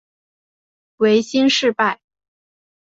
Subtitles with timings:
[0.97, 1.99] 维新事败。